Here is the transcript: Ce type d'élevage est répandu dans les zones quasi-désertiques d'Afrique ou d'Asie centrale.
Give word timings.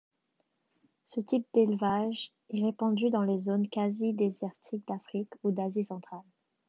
Ce 1.05 1.19
type 1.19 1.45
d'élevage 1.53 2.31
est 2.49 2.63
répandu 2.63 3.11
dans 3.11 3.21
les 3.21 3.37
zones 3.37 3.69
quasi-désertiques 3.69 4.87
d'Afrique 4.87 5.33
ou 5.43 5.51
d'Asie 5.51 5.85
centrale. 5.85 6.23